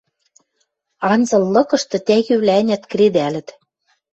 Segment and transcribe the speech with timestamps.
[1.11, 3.47] Анзыл лыкышты тӓгӱвлӓ-ӓнят кредӓлӹт.